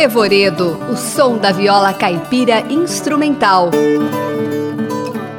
Revoredo, 0.00 0.78
o 0.90 0.96
som 0.96 1.36
da 1.36 1.52
viola 1.52 1.92
caipira 1.92 2.60
instrumental. 2.72 3.68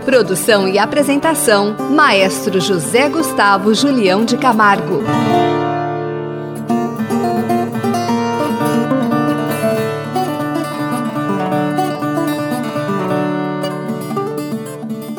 Produção 0.05 0.68
e 0.68 0.77
apresentação: 0.77 1.75
Maestro 1.89 2.61
José 2.61 3.09
Gustavo 3.09 3.73
Julião 3.73 4.23
de 4.23 4.38
Camargo. 4.38 5.02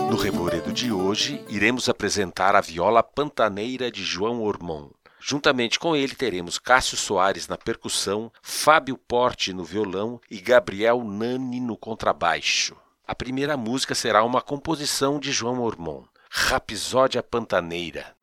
No 0.08 0.16
Revoredo 0.16 0.72
de 0.72 0.92
hoje, 0.92 1.44
iremos 1.48 1.88
apresentar 1.88 2.54
a 2.54 2.60
viola 2.60 3.02
pantaneira 3.02 3.90
de 3.90 4.04
João 4.04 4.40
Ormond. 4.40 5.01
Juntamente 5.24 5.78
com 5.78 5.94
ele 5.94 6.16
teremos 6.16 6.58
Cássio 6.58 6.96
Soares 6.96 7.46
na 7.46 7.56
percussão, 7.56 8.32
Fábio 8.42 8.98
Porte 8.98 9.52
no 9.52 9.62
violão 9.62 10.20
e 10.28 10.40
Gabriel 10.40 11.04
Nani 11.04 11.60
no 11.60 11.76
contrabaixo. 11.76 12.76
A 13.06 13.14
primeira 13.14 13.56
música 13.56 13.94
será 13.94 14.24
uma 14.24 14.42
composição 14.42 15.20
de 15.20 15.30
João 15.30 15.60
Ormond, 15.60 16.08
Rapsódia 16.28 17.22
Pantaneira. 17.22 18.16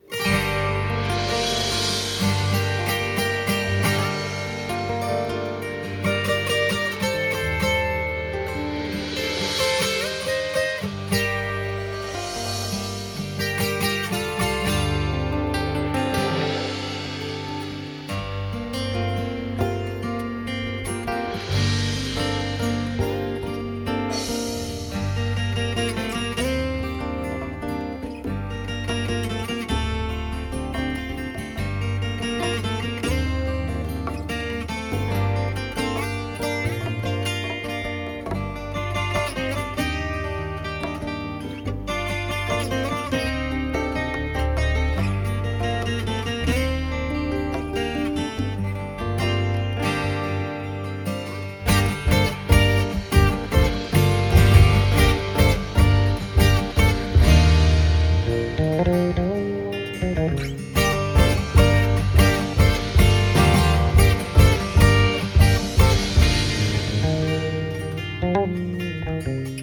Música 69.09 69.58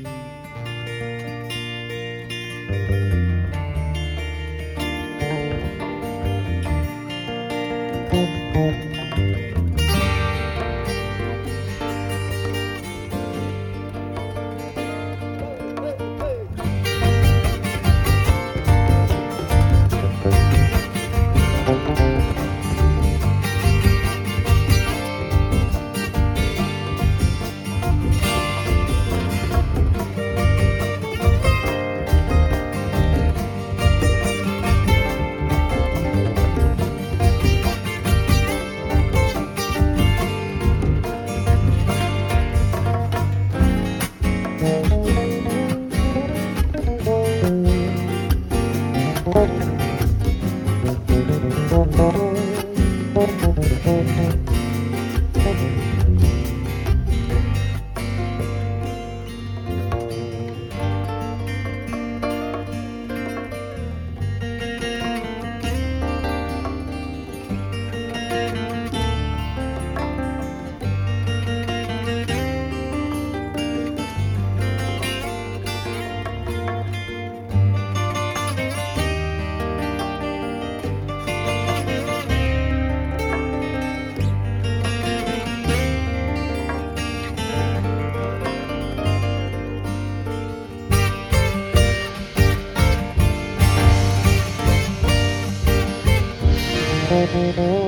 Mm-hmm. 97.36 97.85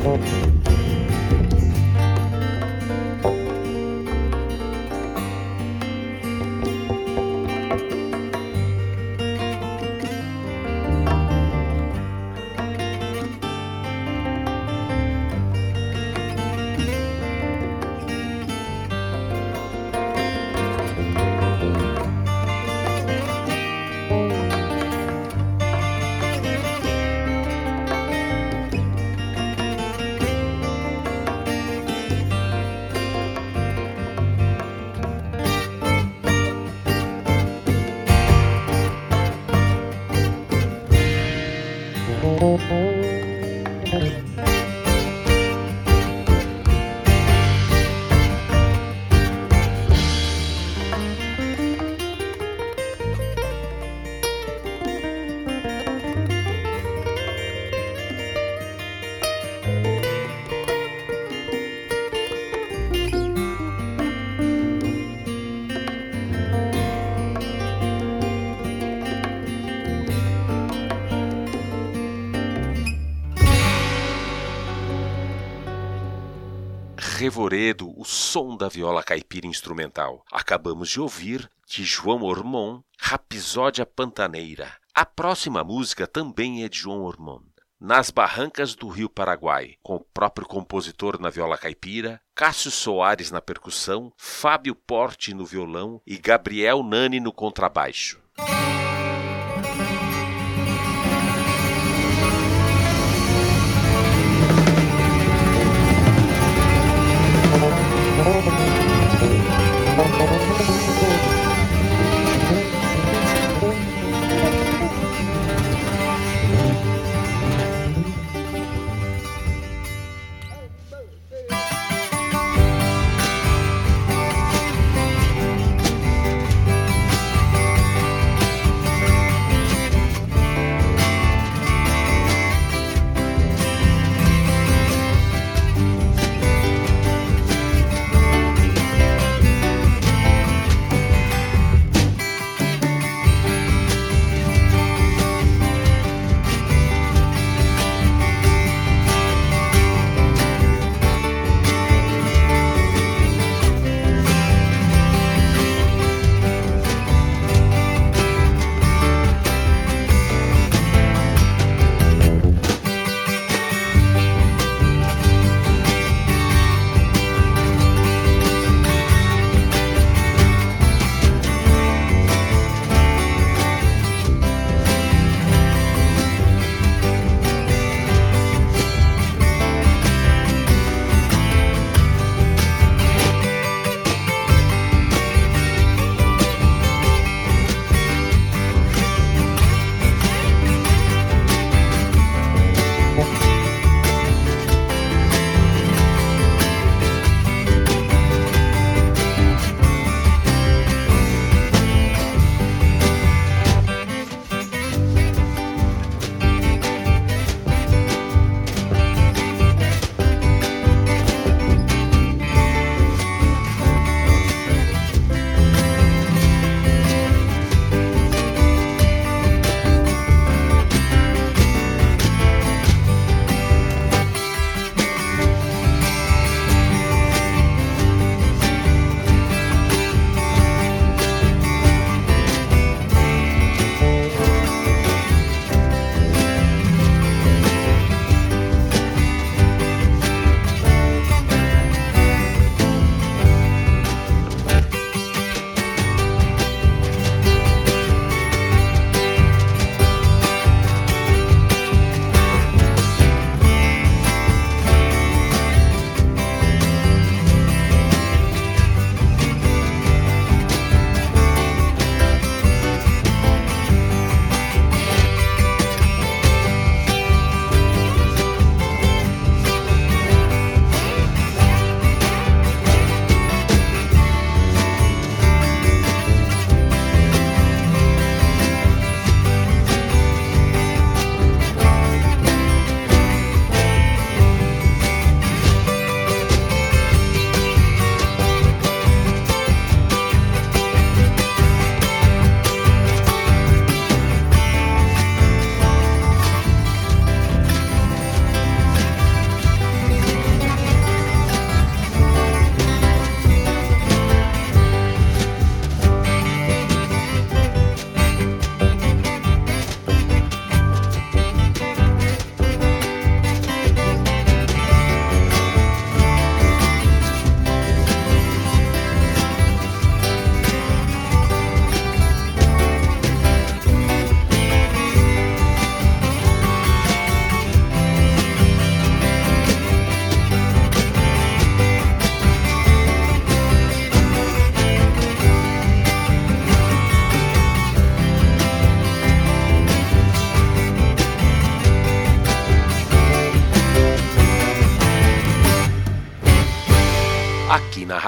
Thank 0.00 0.47
O 77.96 78.04
som 78.04 78.58
da 78.58 78.68
viola 78.68 79.02
caipira 79.02 79.46
instrumental. 79.46 80.22
Acabamos 80.30 80.90
de 80.90 81.00
ouvir, 81.00 81.50
de 81.66 81.82
João 81.82 82.22
Ormond, 82.22 82.84
Rapsódia 82.98 83.86
Pantaneira. 83.86 84.70
A 84.94 85.06
próxima 85.06 85.64
música 85.64 86.06
também 86.06 86.62
é 86.62 86.68
de 86.68 86.76
João 86.76 87.00
Ormond. 87.00 87.46
Nas 87.80 88.10
Barrancas 88.10 88.74
do 88.74 88.88
Rio 88.88 89.08
Paraguai, 89.08 89.76
com 89.82 89.94
o 89.94 90.04
próprio 90.12 90.46
compositor 90.46 91.18
na 91.18 91.30
viola 91.30 91.56
caipira, 91.56 92.20
Cássio 92.34 92.70
Soares 92.70 93.30
na 93.30 93.40
percussão, 93.40 94.12
Fábio 94.18 94.74
Porte 94.74 95.32
no 95.32 95.46
violão 95.46 96.02
e 96.06 96.18
Gabriel 96.18 96.82
Nani 96.82 97.18
no 97.18 97.32
contrabaixo. 97.32 98.20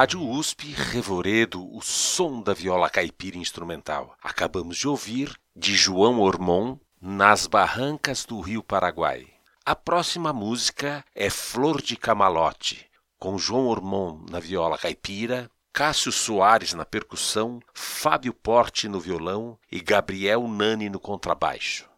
Rádio 0.01 0.27
USP, 0.27 0.73
Revoredo, 0.73 1.77
o 1.77 1.83
som 1.83 2.41
da 2.41 2.55
viola 2.55 2.89
caipira 2.89 3.37
instrumental. 3.37 4.17
Acabamos 4.23 4.79
de 4.79 4.89
ouvir, 4.89 5.39
de 5.55 5.75
João 5.75 6.21
Ormond, 6.21 6.81
Nas 6.99 7.47
Barrancas 7.47 8.25
do 8.25 8.41
Rio 8.41 8.63
Paraguai. 8.63 9.27
A 9.63 9.77
próxima 9.77 10.33
música 10.33 11.05
é 11.15 11.29
Flor 11.29 11.83
de 11.83 11.99
Camalote, 11.99 12.89
com 13.19 13.37
João 13.37 13.67
Ormond 13.67 14.33
na 14.33 14.41
viola 14.41 14.79
caipira, 14.79 15.51
Cássio 15.71 16.13
Soares 16.13 16.73
na 16.73 16.87
percussão, 16.87 17.61
Fábio 17.75 18.33
Porte 18.33 18.89
no 18.89 18.99
violão 18.99 19.59
e 19.71 19.81
Gabriel 19.81 20.49
Nani 20.49 20.89
no 20.89 20.99
contrabaixo. 20.99 21.90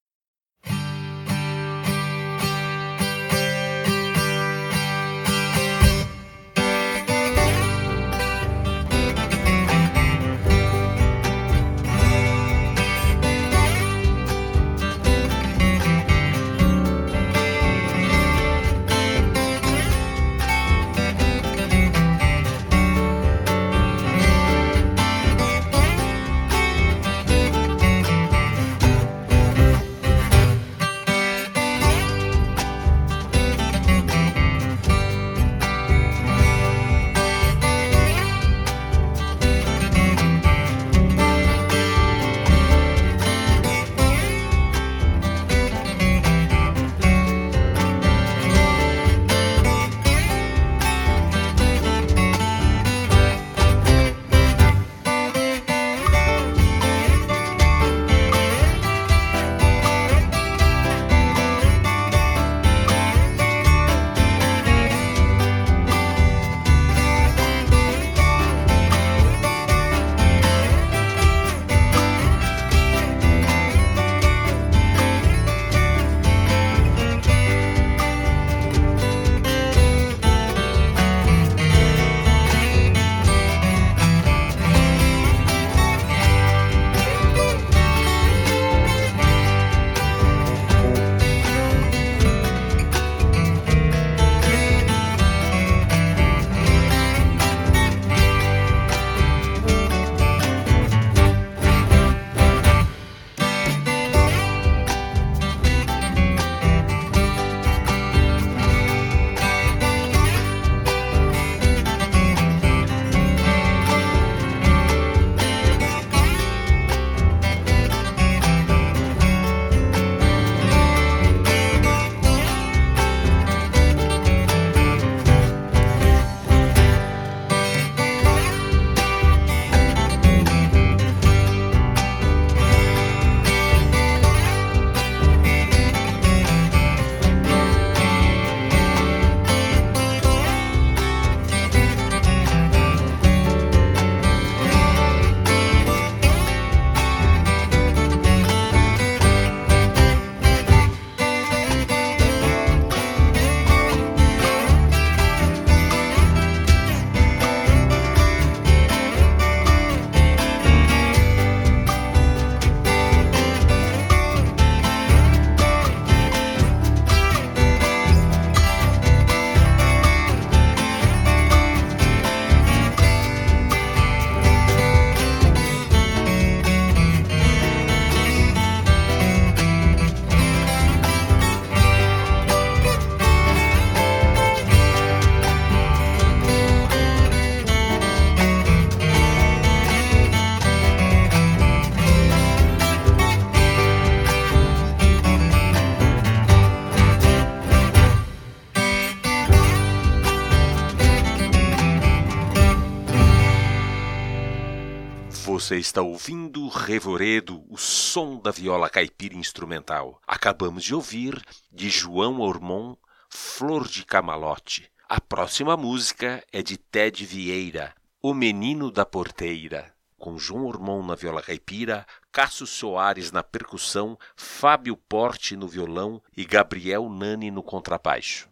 Você 205.63 205.77
está 205.77 206.03
ouvindo 206.03 206.67
Revoredo, 206.67 207.65
o 207.69 207.79
som 207.79 208.37
da 208.37 208.51
viola 208.51 208.91
caipira 208.91 209.37
instrumental. 209.37 210.21
Acabamos 210.27 210.83
de 210.83 210.93
ouvir, 210.93 211.41
de 211.71 211.89
João 211.89 212.41
Ormond, 212.41 212.99
Flor 213.31 213.87
de 213.87 214.05
Camalote. 214.05 214.91
A 215.09 215.21
próxima 215.21 215.77
música 215.77 216.45
é 216.53 216.63
de 216.63 216.77
Ted 216.77 217.25
Vieira, 217.25 217.95
O 218.21 218.35
Menino 218.35 218.91
da 218.91 219.07
Porteira. 219.07 219.95
Com 220.19 220.37
João 220.37 220.67
Ormond 220.67 221.07
na 221.07 221.15
viola 221.15 221.41
caipira, 221.41 222.05
Cássio 222.33 222.67
Soares 222.67 223.31
na 223.31 223.45
percussão, 223.45 224.19
Fábio 224.35 224.97
Porte 224.97 225.55
no 225.55 225.69
violão 225.69 226.21
e 226.37 226.45
Gabriel 226.45 227.09
Nani 227.09 227.53
no 227.53 227.63
contrabaixo. 227.63 228.52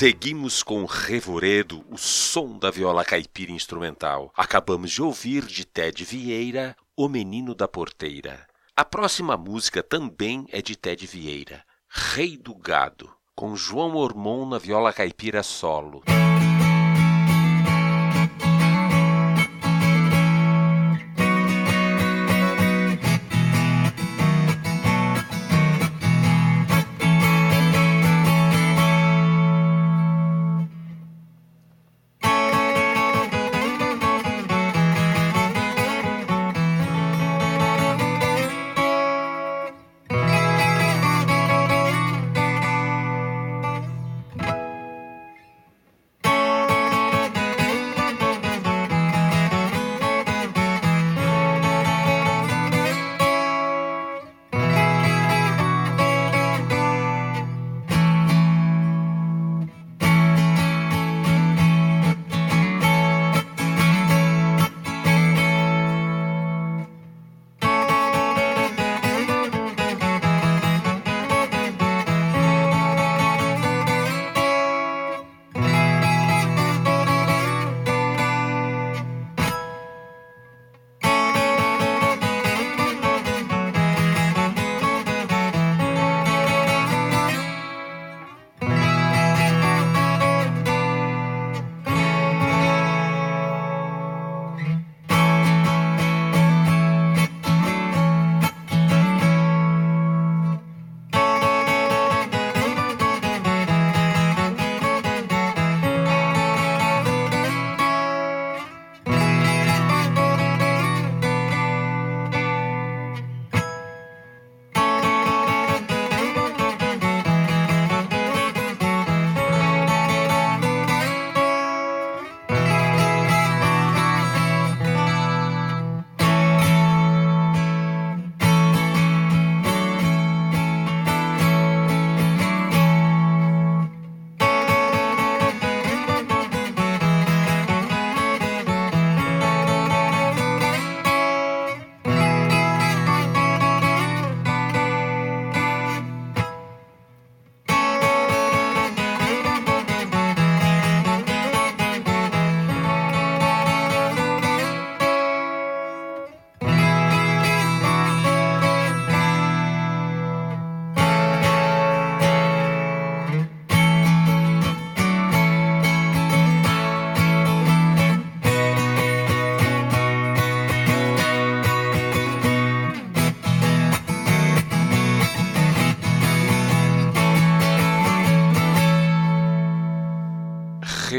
Seguimos 0.00 0.62
com 0.62 0.86
Revoredo, 0.86 1.84
o 1.90 1.98
som 1.98 2.58
da 2.58 2.70
viola 2.70 3.04
caipira 3.04 3.52
instrumental. 3.52 4.32
Acabamos 4.34 4.90
de 4.90 5.02
ouvir 5.02 5.44
de 5.44 5.62
Ted 5.62 6.02
Vieira, 6.06 6.74
O 6.96 7.06
Menino 7.06 7.54
da 7.54 7.68
Porteira. 7.68 8.46
A 8.74 8.82
próxima 8.82 9.36
música 9.36 9.82
também 9.82 10.46
é 10.52 10.62
de 10.62 10.74
Ted 10.74 11.06
Vieira, 11.06 11.62
Rei 11.86 12.38
do 12.38 12.54
Gado, 12.54 13.14
com 13.34 13.54
João 13.54 13.94
Ormond 13.94 14.52
na 14.52 14.56
viola 14.56 14.90
caipira 14.90 15.42
solo. 15.42 16.02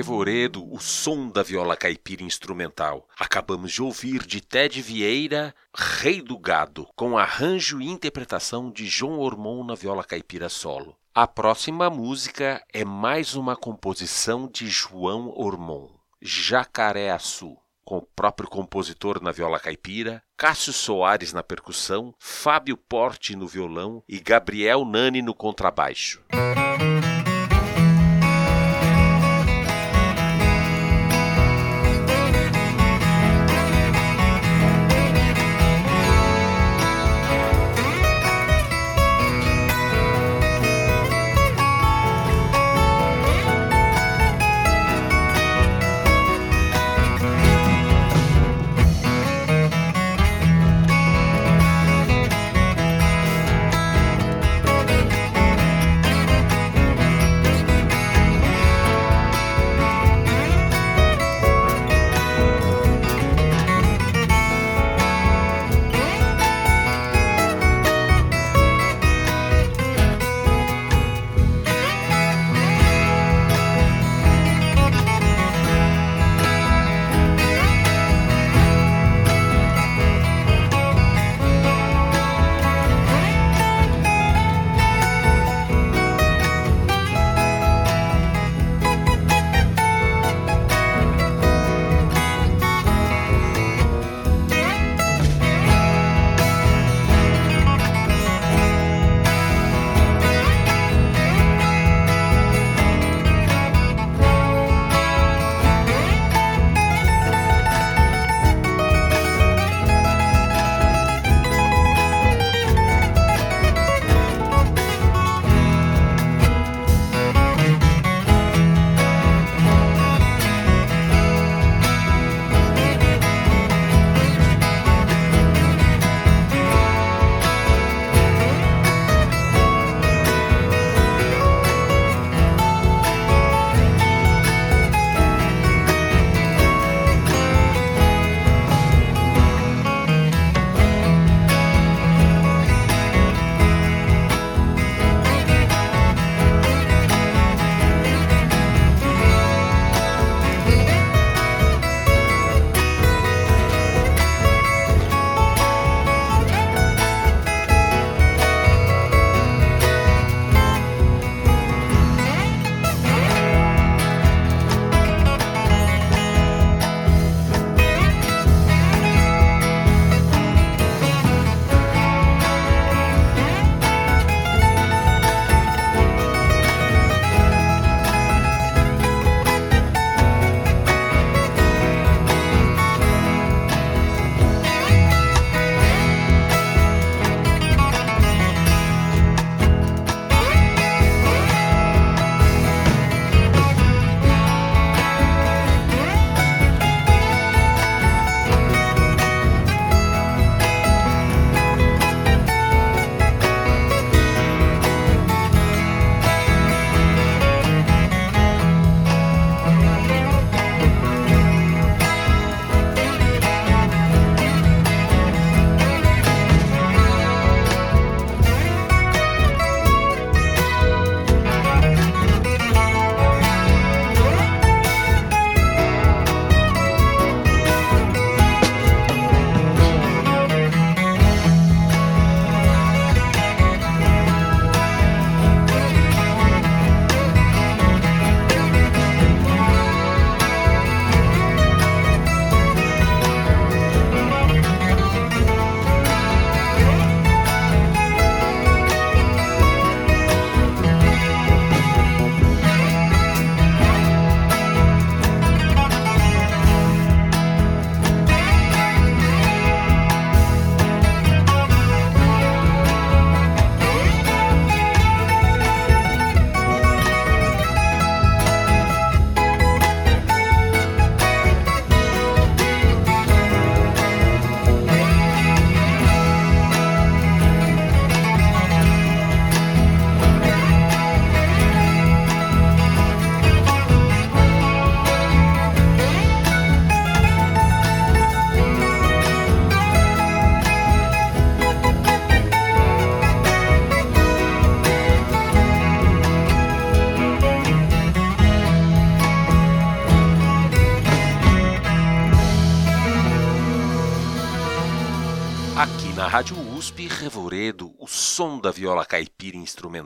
Arrevoredo 0.02 0.68
o 0.74 0.80
som 0.80 1.30
da 1.30 1.44
viola 1.44 1.78
caipira 1.78 2.24
instrumental. 2.24 3.08
Acabamos 3.20 3.72
de 3.72 3.84
ouvir 3.84 4.26
de 4.26 4.42
Ted 4.42 4.82
Vieira, 4.82 5.54
Rei 5.76 6.24
do 6.24 6.40
Gado, 6.40 6.88
com 6.96 7.20
arranjo 7.20 7.80
e 7.80 7.88
interpretação 7.88 8.72
de 8.72 8.88
João 8.88 9.20
Ormond 9.20 9.68
na 9.68 9.76
viola 9.76 10.04
caipira 10.04 10.50
solo. 10.50 10.98
A 11.14 11.28
próxima 11.28 11.88
música 11.88 12.64
é 12.74 12.84
mais 12.84 13.36
uma 13.36 13.56
composição 13.56 14.50
de 14.52 14.68
João 14.68 15.32
Ormond, 15.36 15.94
Jacareaçu 16.20 17.56
com 17.86 17.98
o 17.98 18.02
próprio 18.02 18.50
compositor 18.50 19.22
na 19.22 19.32
viola 19.32 19.60
caipira, 19.60 20.24
Cássio 20.38 20.72
Soares 20.72 21.34
na 21.34 21.44
percussão, 21.44 22.16
Fábio 22.18 22.78
Porte 22.78 23.36
no 23.36 23.48
violão 23.48 24.02
e 24.08 24.20
Gabriel 24.20 24.86
Nani 24.86 25.22
no 25.22 25.36
contrabaixo. 25.36 26.24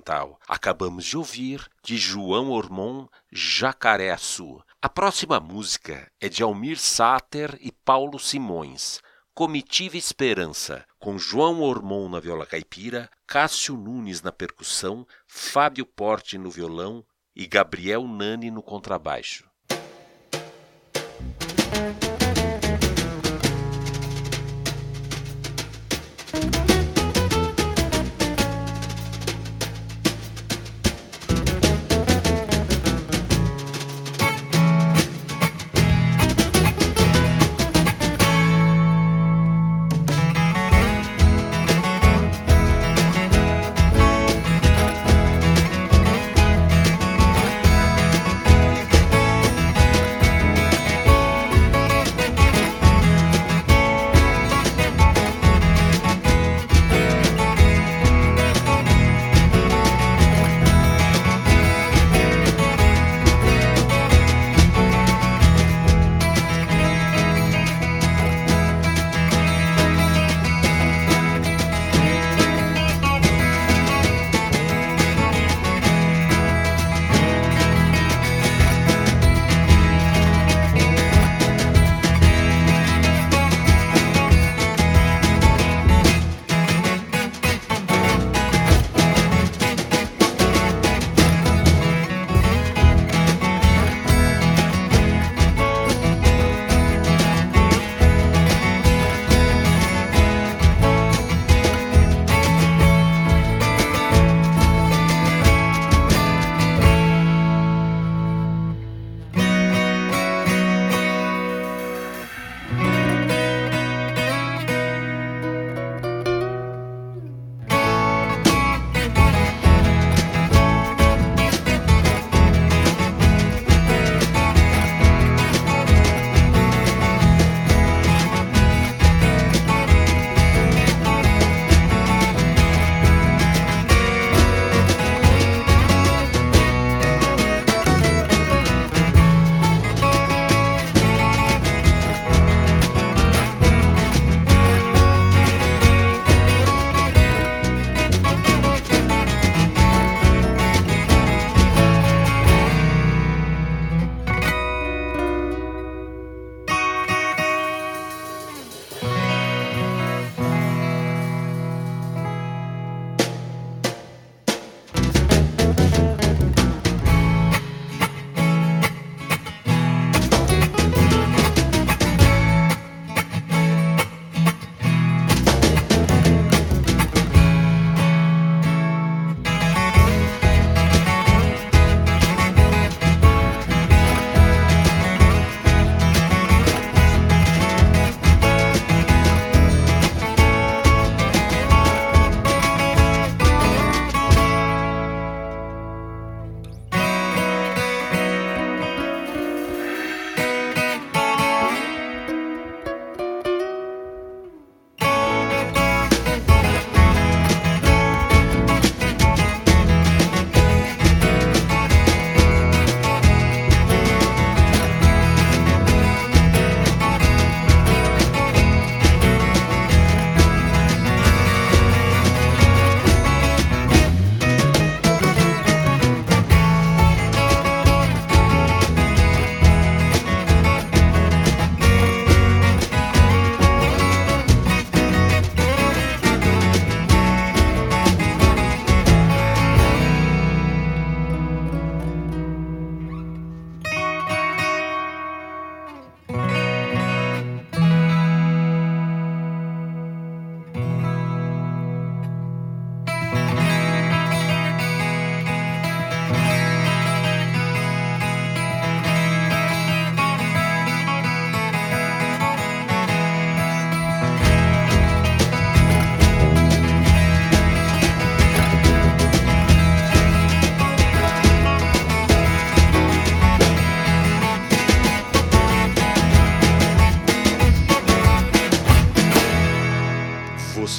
Instrumental. 0.05 0.39
Acabamos 0.47 1.05
de 1.05 1.17
ouvir 1.17 1.67
de 1.83 1.97
João 1.97 2.51
Ormon, 2.51 3.07
Jacareaçu. 3.31 4.61
A 4.81 4.87
próxima 4.87 5.39
música 5.39 6.11
é 6.21 6.29
de 6.29 6.43
Almir 6.43 6.77
Sater 6.77 7.57
e 7.59 7.71
Paulo 7.71 8.19
Simões. 8.19 9.01
Comitiva 9.33 9.97
Esperança, 9.97 10.85
com 10.97 11.17
João 11.17 11.61
Ormon 11.61 12.07
na 12.07 12.19
viola 12.21 12.45
caipira, 12.45 13.09
Cássio 13.27 13.75
Nunes 13.75 14.21
na 14.21 14.31
percussão, 14.31 15.05
Fábio 15.27 15.85
Porte 15.85 16.37
no 16.37 16.49
violão 16.49 17.03
e 17.35 17.45
Gabriel 17.45 18.07
Nani 18.07 18.49
no 18.49 18.63
contrabaixo. 18.63 19.45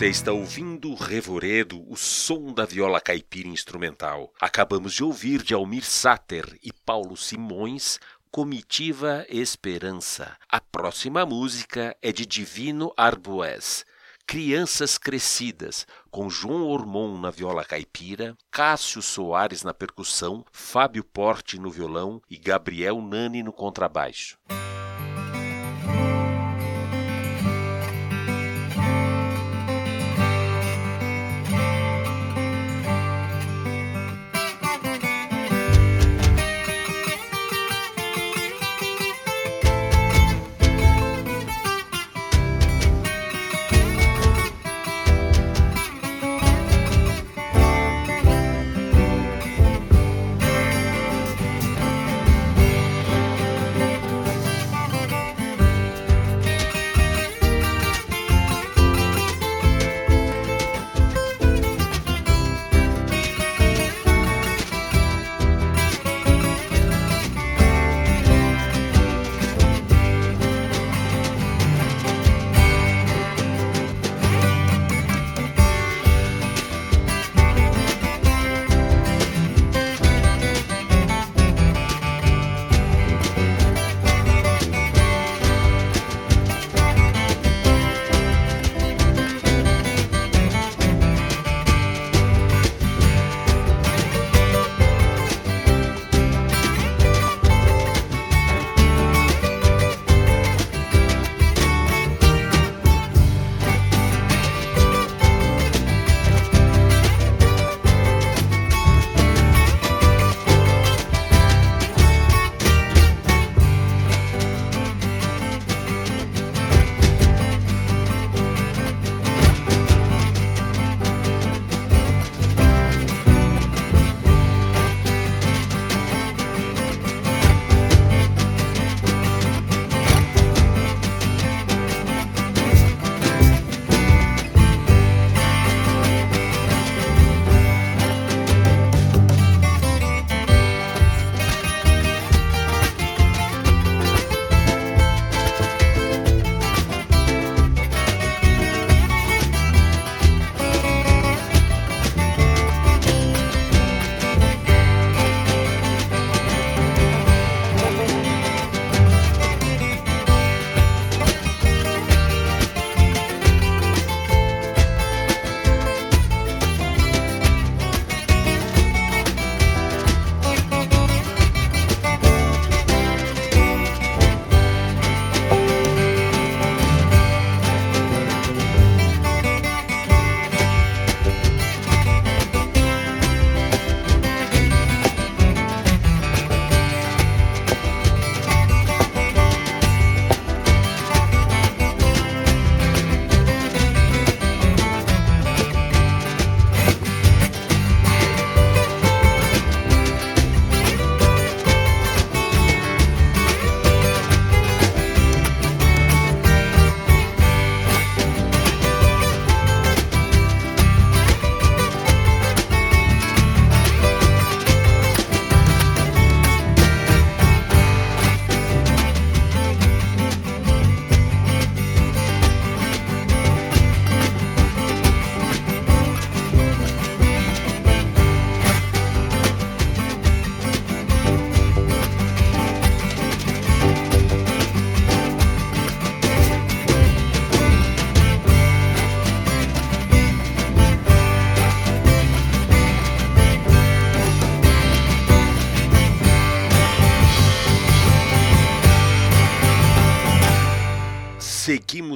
Você 0.06 0.10
está 0.10 0.30
ouvindo 0.30 0.94
Revoredo, 0.94 1.84
o 1.90 1.96
som 1.96 2.52
da 2.52 2.64
viola 2.64 3.00
caipira 3.00 3.48
instrumental. 3.48 4.32
Acabamos 4.40 4.94
de 4.94 5.02
ouvir 5.02 5.42
de 5.42 5.52
Almir 5.52 5.84
Sater 5.84 6.56
e 6.62 6.72
Paulo 6.72 7.16
Simões, 7.16 7.98
Comitiva 8.30 9.26
Esperança. 9.28 10.36
A 10.48 10.60
próxima 10.60 11.26
música 11.26 11.96
é 12.00 12.12
de 12.12 12.24
Divino 12.24 12.92
Arbues, 12.96 13.84
Crianças 14.24 14.96
Crescidas, 14.96 15.84
com 16.08 16.30
João 16.30 16.68
Ormon 16.68 17.18
na 17.18 17.32
viola 17.32 17.64
caipira, 17.64 18.36
Cássio 18.48 19.02
Soares 19.02 19.64
na 19.64 19.74
percussão, 19.74 20.44
Fábio 20.52 21.02
Porte 21.02 21.58
no 21.58 21.68
violão 21.68 22.22
e 22.30 22.38
Gabriel 22.38 23.02
Nani 23.02 23.42
no 23.42 23.52
contrabaixo. 23.52 24.38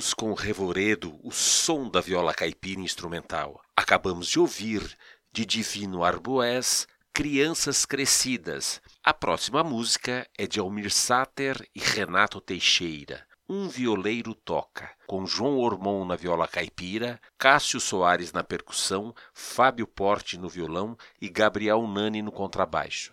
Seguimos 0.00 0.14
com 0.14 0.32
Revoredo, 0.32 1.20
o 1.22 1.30
som 1.30 1.86
da 1.90 2.00
viola 2.00 2.32
caipira 2.32 2.80
instrumental. 2.80 3.60
Acabamos 3.76 4.28
de 4.28 4.40
ouvir, 4.40 4.96
de 5.30 5.44
Divino 5.44 6.02
Arboés, 6.02 6.88
Crianças 7.12 7.84
Crescidas. 7.84 8.80
A 9.04 9.12
próxima 9.12 9.62
música 9.62 10.26
é 10.38 10.46
de 10.46 10.58
Almir 10.58 10.90
Sater 10.90 11.68
e 11.74 11.80
Renato 11.80 12.40
Teixeira. 12.40 13.26
Um 13.46 13.68
Violeiro 13.68 14.34
Toca, 14.34 14.90
com 15.06 15.26
João 15.26 15.58
Ormon 15.58 16.06
na 16.06 16.16
viola 16.16 16.48
caipira, 16.48 17.20
Cássio 17.36 17.78
Soares 17.78 18.32
na 18.32 18.42
percussão, 18.42 19.14
Fábio 19.34 19.86
Porte 19.86 20.38
no 20.38 20.48
violão 20.48 20.96
e 21.20 21.28
Gabriel 21.28 21.86
Nani 21.86 22.22
no 22.22 22.32
contrabaixo. 22.32 23.12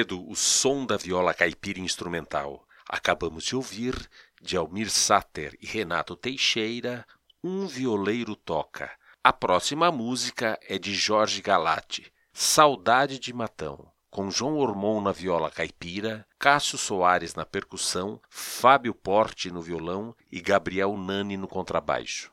Revoredo, 0.00 0.28
o 0.28 0.34
som 0.34 0.86
da 0.86 0.96
viola 0.96 1.34
caipira 1.34 1.78
instrumental. 1.78 2.64
Acabamos 2.88 3.44
de 3.44 3.54
ouvir, 3.54 4.08
de 4.40 4.56
Almir 4.56 4.90
Sater 4.90 5.56
e 5.60 5.66
Renato 5.66 6.16
Teixeira, 6.16 7.06
Um 7.44 7.66
Violeiro 7.66 8.34
Toca. 8.34 8.90
A 9.22 9.32
próxima 9.32 9.92
música 9.92 10.58
é 10.66 10.78
de 10.78 10.94
Jorge 10.94 11.42
Galati, 11.42 12.10
Saudade 12.32 13.18
de 13.18 13.32
Matão, 13.34 13.90
com 14.10 14.30
João 14.30 14.56
Ormon 14.56 15.02
na 15.02 15.12
viola 15.12 15.50
caipira, 15.50 16.26
Cássio 16.38 16.78
Soares 16.78 17.34
na 17.34 17.44
percussão, 17.44 18.20
Fábio 18.30 18.94
Porte 18.94 19.50
no 19.50 19.60
violão 19.60 20.14
e 20.32 20.40
Gabriel 20.40 20.96
Nani 20.96 21.36
no 21.36 21.46
contrabaixo. 21.46 22.32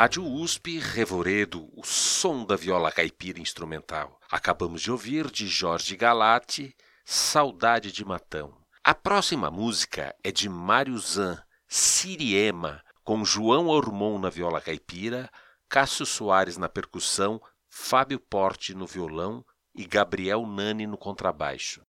Rádio 0.00 0.24
USP, 0.24 0.78
Revoredo, 0.78 1.68
o 1.76 1.84
som 1.84 2.46
da 2.46 2.56
viola 2.56 2.90
caipira 2.90 3.38
instrumental. 3.38 4.18
Acabamos 4.30 4.80
de 4.80 4.90
ouvir 4.90 5.30
de 5.30 5.46
Jorge 5.46 5.94
Galati, 5.94 6.74
Saudade 7.04 7.92
de 7.92 8.02
Matão. 8.02 8.56
A 8.82 8.94
próxima 8.94 9.50
música 9.50 10.16
é 10.24 10.32
de 10.32 10.48
Mário 10.48 10.96
Zan, 10.98 11.38
Siriema, 11.68 12.82
com 13.04 13.26
João 13.26 13.66
Ormon 13.66 14.18
na 14.18 14.30
viola 14.30 14.58
caipira, 14.58 15.28
Cássio 15.68 16.06
Soares 16.06 16.56
na 16.56 16.66
percussão, 16.66 17.38
Fábio 17.68 18.18
Porte 18.18 18.74
no 18.74 18.86
violão 18.86 19.44
e 19.74 19.84
Gabriel 19.84 20.46
Nani 20.46 20.86
no 20.86 20.96
contrabaixo. 20.96 21.82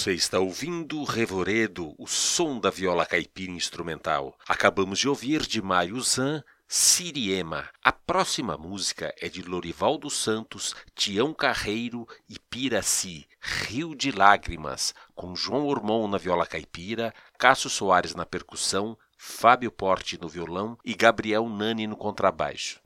Você 0.00 0.14
está 0.14 0.40
ouvindo 0.40 1.04
Revoredo, 1.04 1.94
o 1.98 2.06
som 2.06 2.58
da 2.58 2.70
viola 2.70 3.04
caipira 3.04 3.52
instrumental. 3.52 4.34
Acabamos 4.48 4.98
de 4.98 5.06
ouvir 5.06 5.42
de 5.42 5.60
Mário 5.60 6.00
Zan, 6.00 6.42
Siriema. 6.66 7.68
A 7.84 7.92
próxima 7.92 8.56
música 8.56 9.14
é 9.20 9.28
de 9.28 9.42
Lorival 9.42 9.98
dos 9.98 10.14
Santos, 10.14 10.74
Tião 10.94 11.34
Carreiro 11.34 12.08
e 12.30 12.38
Piraci, 12.38 13.28
Rio 13.42 13.94
de 13.94 14.10
Lágrimas, 14.10 14.94
com 15.14 15.36
João 15.36 15.66
Ormon 15.66 16.08
na 16.08 16.16
viola 16.16 16.46
caipira, 16.46 17.12
Cássio 17.38 17.68
Soares 17.68 18.14
na 18.14 18.24
percussão, 18.24 18.96
Fábio 19.18 19.70
Porte 19.70 20.18
no 20.18 20.30
violão 20.30 20.78
e 20.82 20.94
Gabriel 20.94 21.46
Nani 21.46 21.86
no 21.86 21.94
contrabaixo. 21.94 22.80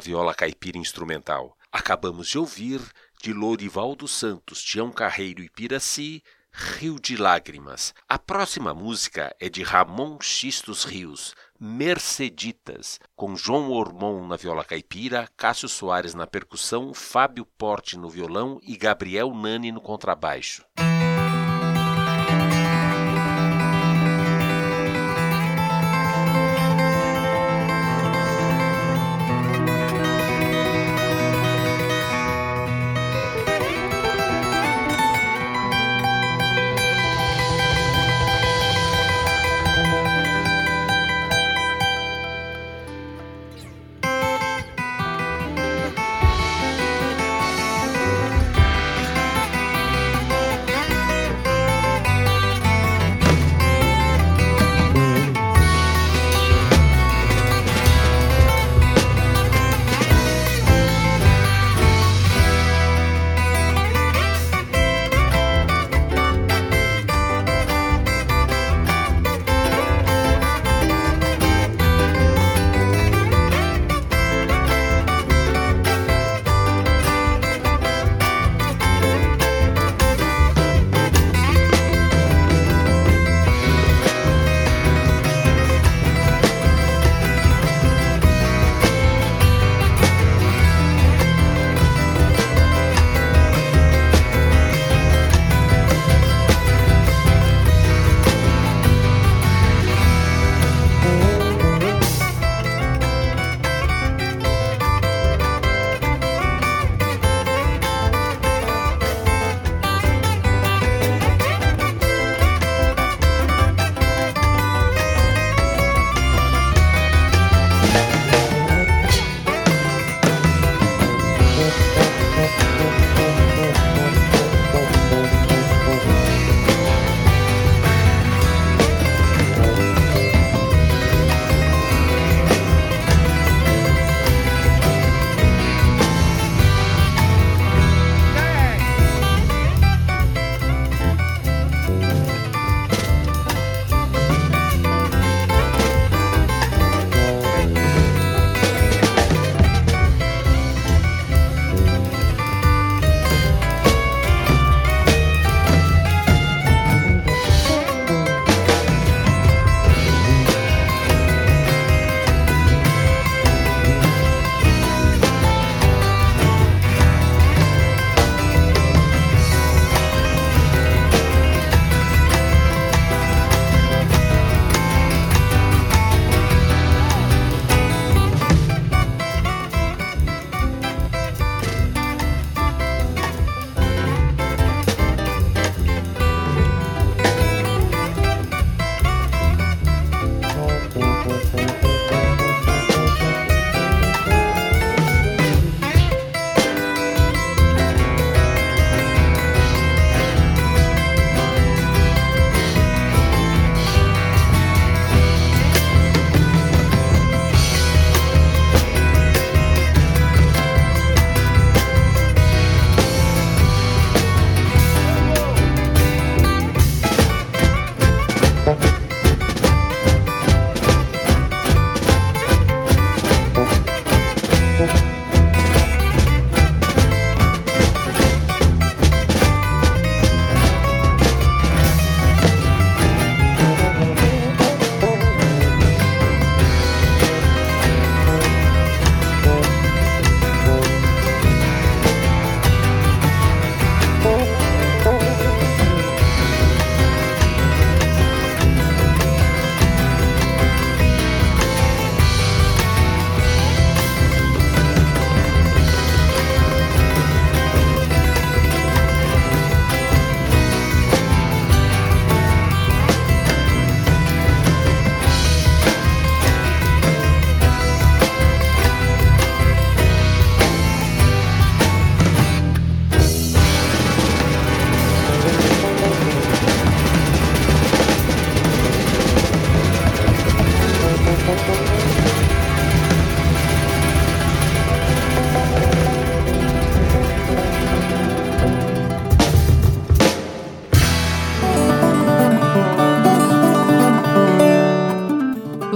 Viola 0.00 0.34
caipira 0.34 0.78
instrumental. 0.78 1.56
Acabamos 1.72 2.28
de 2.28 2.38
ouvir 2.38 2.80
de 3.22 3.32
Lorival 3.32 3.94
dos 3.94 4.12
Santos, 4.12 4.62
Tião 4.62 4.90
Carreiro 4.90 5.42
e 5.42 5.48
Piraci, 5.48 6.22
Rio 6.52 6.98
de 6.98 7.16
Lágrimas. 7.16 7.94
A 8.08 8.18
próxima 8.18 8.72
música 8.74 9.34
é 9.38 9.48
de 9.48 9.62
Ramon 9.62 10.18
Xistos 10.20 10.84
Rios, 10.84 11.34
Merceditas, 11.58 12.98
com 13.14 13.36
João 13.36 13.70
Ormon 13.70 14.26
na 14.26 14.36
viola 14.36 14.64
caipira, 14.64 15.28
Cássio 15.36 15.68
Soares 15.68 16.14
na 16.14 16.26
percussão, 16.26 16.94
Fábio 16.94 17.44
Porte 17.44 17.96
no 17.96 18.08
violão 18.08 18.60
e 18.62 18.76
Gabriel 18.76 19.32
Nani 19.34 19.70
no 19.70 19.80
contrabaixo. 19.80 20.64